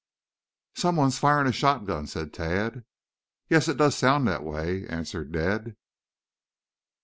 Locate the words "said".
2.07-2.33